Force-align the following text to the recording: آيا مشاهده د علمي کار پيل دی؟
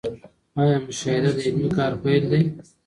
آيا 0.61 0.77
مشاهده 0.85 1.31
د 1.37 1.39
علمي 1.47 1.69
کار 1.77 1.91
پيل 2.03 2.23
دی؟ 2.31 2.41